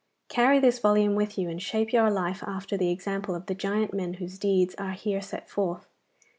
Carry 0.29 0.57
this 0.57 0.79
volume 0.79 1.13
with 1.13 1.37
you, 1.37 1.47
and 1.47 1.61
shape 1.61 1.93
your 1.93 2.09
life 2.09 2.41
after 2.41 2.75
the 2.75 2.89
example 2.89 3.35
of 3.35 3.45
the 3.45 3.53
giant 3.53 3.93
men 3.93 4.15
whose 4.15 4.39
deeds 4.39 4.73
are 4.79 4.93
here 4.93 5.21
set 5.21 5.47
forth. 5.47 5.85